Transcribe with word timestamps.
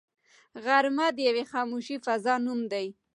غرمه 0.63 1.07
د 1.13 1.17
یوې 1.27 1.43
خاموشې 1.51 1.95
فضا 2.05 2.35
نوم 2.45 2.59
دی 2.71 2.87